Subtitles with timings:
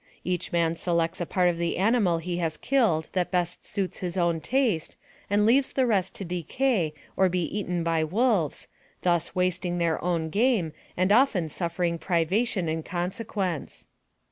[0.23, 4.17] Each man selects the part of the animal he has killed that best suits his
[4.17, 4.97] own taste,
[5.29, 8.67] and leaves the rest to decay or be eaten by wolves,
[9.03, 13.85] thus wasting their own game, and often suffering pri vation in consequence.